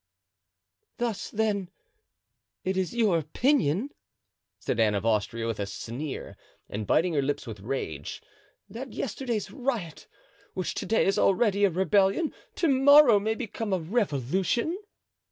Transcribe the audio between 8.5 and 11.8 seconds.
"that yesterday's riot, which to day is already a